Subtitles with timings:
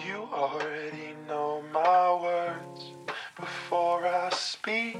[0.00, 2.92] You already know my words
[3.36, 4.96] before I speak.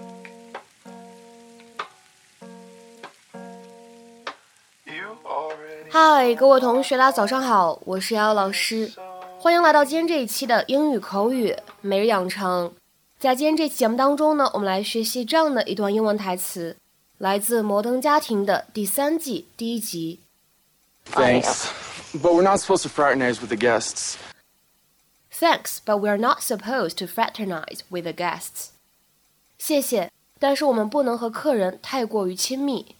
[4.84, 8.92] You already 嗨，各位同学，大家早上好，我是瑶瑶老师，
[9.38, 12.72] 欢迎来到今天这一期的英语口语每日养成。
[13.18, 16.76] 在今天这期节目当中呢，我们来学习这样的一段英文台词，
[17.18, 20.20] 来自《摩登家庭》的第三季第一集。
[21.12, 21.66] Thanks.
[22.14, 24.16] But we're not supposed to fraternize with the guests.
[25.30, 28.70] Thanks, but we're not supposed to fraternize with the guests.
[29.58, 32.96] 谢谢，但是我们不能和客人太过于亲密。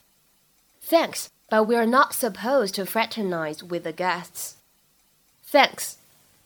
[0.87, 4.55] Thanks, but we're not supposed to fraternize with the guests.
[5.51, 5.95] Thanks,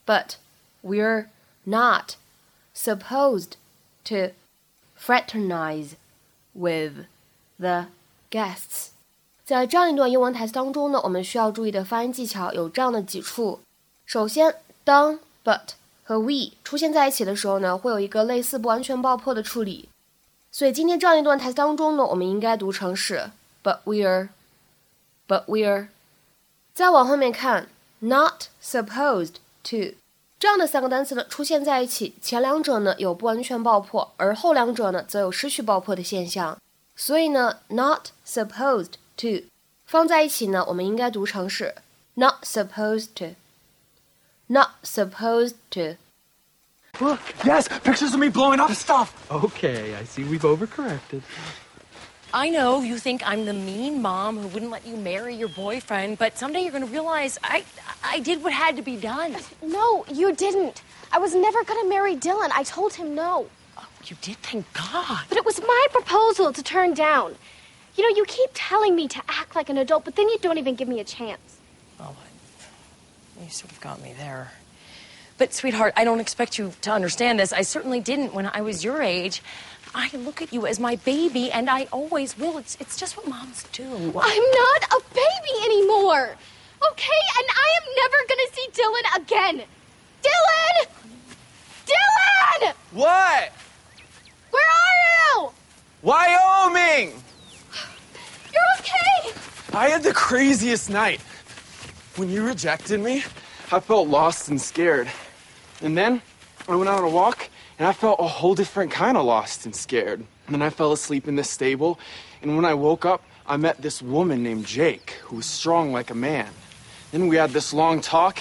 [0.07, 0.37] but
[0.83, 1.27] we're
[1.65, 2.17] not
[2.75, 3.57] supposed
[4.05, 4.35] to
[4.97, 5.95] fraternize
[6.53, 7.07] with
[7.59, 7.87] the
[8.31, 8.91] guests.
[9.45, 13.61] 在这样一段英文台词当中呢，我们需要注意的发音技巧有这样的几处。
[14.05, 15.71] 首先，当 but
[16.08, 19.90] 和 we 出现在一起的时候呢，会有一个类似不完全爆破的处理。
[20.52, 23.32] 所以今天这样一段台词当中呢，我们应该读成是
[23.64, 25.88] but we're，but we're。
[26.76, 29.34] 再往后面看，not supposed
[29.64, 29.96] to
[30.38, 36.58] 这样的三个单词呢出现在一起，前两者呢有不完全爆破，而后两者呢则有失去爆破的现象。
[36.96, 39.48] 所以呢，not supposed to
[39.86, 41.74] 放在一起呢，我们应该读成是
[42.14, 43.36] not supposed to
[44.48, 49.30] to，not supposed to。Look, yes, pictures of me blowing up stuff.
[49.30, 51.22] Okay, I see we've overcorrected.
[52.34, 56.18] I know you think I'm the mean mom who wouldn't let you marry your boyfriend,
[56.18, 57.64] but someday you're going to realize I
[58.04, 59.36] I did what had to be done.
[59.62, 60.84] No, you didn't.
[61.12, 62.50] I was never gonna marry Dylan.
[62.54, 63.48] I told him no.
[63.78, 65.24] Oh, you did, thank God.
[65.30, 67.36] But it was my proposal to turn down.
[67.96, 70.58] You know, you keep telling me to act like an adult, but then you don't
[70.58, 71.58] even give me a chance.
[72.00, 72.14] Oh, I-
[73.42, 74.52] you sort of got me there.
[75.38, 77.52] But sweetheart, I don't expect you to understand this.
[77.52, 79.42] I certainly didn't when I was your age.
[79.94, 82.58] I look at you as my baby, and I always will.
[82.58, 83.84] It's it's just what moms do.
[83.86, 86.36] I'm not a baby anymore.
[86.92, 87.22] Okay?
[87.40, 89.68] And I am never gonna see Dylan again.
[90.24, 90.88] Dylan!
[91.86, 92.74] Dylan!
[92.92, 93.54] What?
[94.52, 95.52] Where are you?
[96.02, 97.24] Wyoming!
[98.54, 99.38] You're okay.
[99.74, 101.22] I had the craziest night.
[102.16, 103.24] When you rejected me,
[103.72, 105.10] I felt lost and scared.
[105.82, 106.22] And then
[106.68, 109.66] I went out on a walk and I felt a whole different kind of lost
[109.66, 110.20] and scared.
[110.46, 112.00] And then I fell asleep in this stable.
[112.42, 116.10] And when I woke up, I met this woman named Jake who was strong like
[116.10, 116.48] a man.
[117.12, 118.40] Then we had this long talk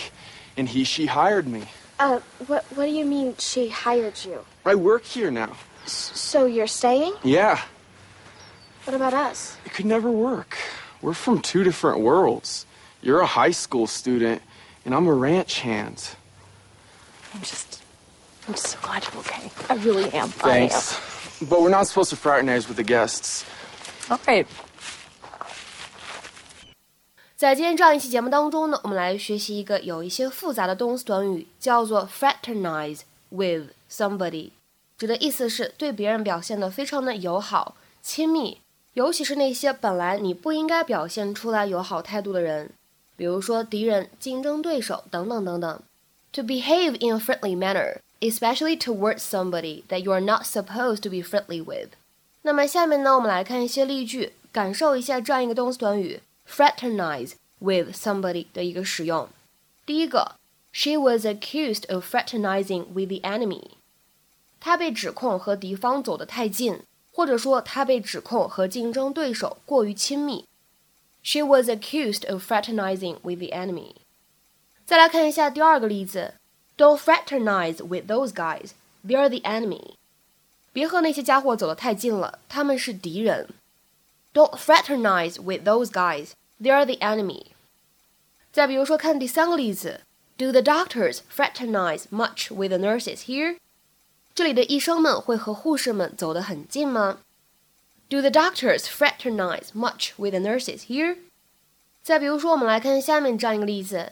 [0.56, 1.64] and he, she hired me.
[1.98, 4.44] Uh, what, what do you mean she hired you?
[4.64, 5.56] I work here now.
[5.86, 7.14] So you're staying?
[7.24, 7.60] Yeah,
[8.84, 9.56] What about us?
[9.66, 10.56] It could never work.
[11.02, 12.66] We're from two different worlds.
[13.03, 14.41] You're a high school student,
[14.85, 16.15] and I'm a ranch hand.
[17.33, 17.81] I'm just,
[18.47, 19.49] I'm just so glad you're okay.
[19.69, 20.29] I really am.
[20.29, 20.99] Thanks.
[21.41, 23.45] But we're not supposed to fraternize with the guests.
[24.09, 24.19] I am.
[24.19, 24.47] All right.
[27.37, 34.51] 在今天这样一期节目当中呢，我们来学习一个有一些复杂的动词短语，叫做 fraternize with somebody，
[34.97, 38.59] 指的意思是对别人表现得非常的友好、亲密，
[38.91, 42.71] 尤其是那些本来你不应该表现出来友好态度的人，
[43.16, 45.82] 比如说敌人、竞争对手等等等等。
[46.32, 51.22] To behave in a friendly manner, especially towards somebody that you are not supposed to be
[51.22, 51.90] friendly with。
[52.42, 59.28] 那么下面呢，我们来看一些例句，感受一下这样一个动词短语 fraternize with somebody 的一个使用。
[59.86, 60.32] 第一个
[60.72, 63.62] ，She was accused of fraternizing with the enemy。
[64.58, 66.80] 她被指控和敌方走得太近，
[67.12, 70.44] 或者说她被指控和竞争对手过于亲密。
[71.23, 73.95] She was accused of fraternizing with the enemy。
[74.85, 76.35] 再来看一下第二个例子，
[76.77, 78.71] Don't fraternize with those guys.
[79.05, 79.95] They're the enemy.
[80.71, 83.49] 别和那些家伙走得太近了，他们是敌人。
[84.33, 86.31] Don't fraternize with those guys.
[86.61, 87.47] They're the enemy.
[88.51, 90.01] 再比如说，看第三个例子，
[90.37, 93.57] Do the doctors fraternize much with the nurses here？
[94.33, 97.19] 这里的医生们会和护士们走得很近吗
[98.13, 101.17] ？Do the doctors fraternize much with the nurses here？
[102.01, 104.11] 再比如说，我们来看下面这样一个例子，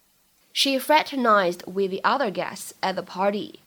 [0.53, 3.59] She fraternized with the other guests at the party。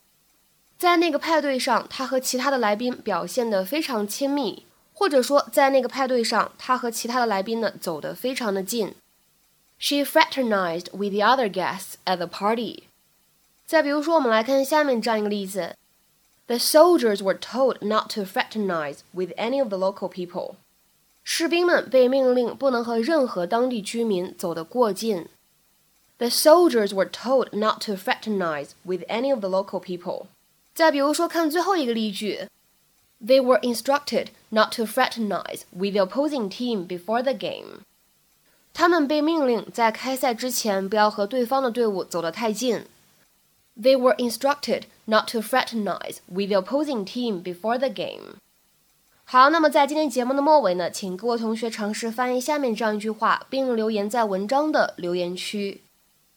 [0.78, 4.64] 在那个派对上，她和其他的来宾表现得非常亲密，
[4.94, 8.94] 或者说在那个派对上，她和其他的来宾呢走得非常的近。
[9.78, 12.84] She fraternized with the other guests at the party。
[13.66, 15.76] 再比如说，我们来看下面这样一个例子
[16.46, 20.56] ：The soldiers were told not to fraternize with any of the local people。
[21.22, 25.28] 士兵们被命令不能和任何当地居民走得过近。
[26.18, 30.26] The soldiers were told not to fraternize with any of the local people。
[30.74, 32.48] 再比如说，看最后一个例句，
[33.24, 37.80] They were instructed not to fraternize with the opposing team before the game。
[38.72, 42.86] 他们被命令在开赛之前不要和对方的队伍走得太近。
[43.80, 48.36] They were instructed not to fraternize with the opposing team before the game。
[49.24, 55.82] 好，那么在今天节目的末尾呢，请各位同学尝试翻译下面这样一句话，并留言在文章的留言区。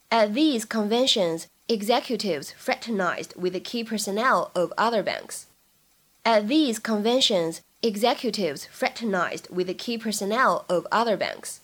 [0.10, 5.46] At these conventions, executives fraternized with the key personnel of other banks.
[6.24, 11.58] At these conventions, executives fraternized with the key personnel of other banks.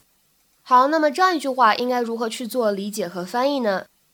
[0.63, 3.85] 好，那么这样一句话应该如何去做理解和翻译呢？